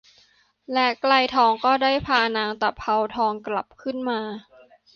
[0.73, 4.21] และไกรทองก็ได้พานางตะเภาทองกลับขึ้นมา